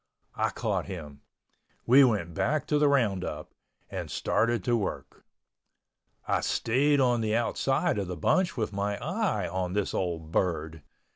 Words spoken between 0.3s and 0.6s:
I